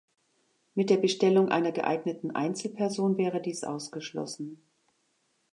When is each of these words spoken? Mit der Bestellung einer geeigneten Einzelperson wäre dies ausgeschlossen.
Mit 0.73 0.89
der 0.89 0.97
Bestellung 0.97 1.49
einer 1.49 1.71
geeigneten 1.71 2.31
Einzelperson 2.31 3.17
wäre 3.17 3.39
dies 3.39 3.63
ausgeschlossen. 3.63 4.59